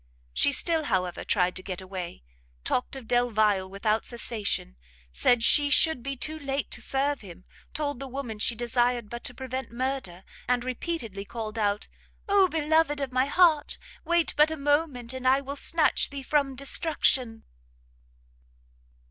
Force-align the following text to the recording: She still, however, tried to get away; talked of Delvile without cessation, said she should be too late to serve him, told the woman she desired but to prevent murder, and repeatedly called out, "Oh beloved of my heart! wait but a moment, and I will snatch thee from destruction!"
She 0.33 0.51
still, 0.51 0.85
however, 0.85 1.23
tried 1.23 1.55
to 1.57 1.61
get 1.61 1.79
away; 1.79 2.23
talked 2.63 2.95
of 2.95 3.07
Delvile 3.07 3.69
without 3.69 4.03
cessation, 4.03 4.75
said 5.11 5.43
she 5.43 5.69
should 5.69 6.01
be 6.01 6.15
too 6.15 6.39
late 6.39 6.71
to 6.71 6.81
serve 6.81 7.21
him, 7.21 7.45
told 7.75 7.99
the 7.99 8.07
woman 8.07 8.39
she 8.39 8.55
desired 8.55 9.11
but 9.11 9.23
to 9.25 9.35
prevent 9.35 9.71
murder, 9.71 10.23
and 10.47 10.63
repeatedly 10.63 11.23
called 11.23 11.59
out, 11.59 11.87
"Oh 12.27 12.47
beloved 12.49 12.99
of 12.99 13.13
my 13.13 13.25
heart! 13.27 13.77
wait 14.03 14.33
but 14.35 14.49
a 14.49 14.57
moment, 14.57 15.13
and 15.13 15.27
I 15.27 15.39
will 15.39 15.55
snatch 15.55 16.09
thee 16.09 16.23
from 16.23 16.55
destruction!" 16.55 17.43